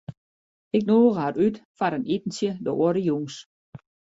[0.77, 3.35] Ik nûge har út foar in itentsje de oare jûns.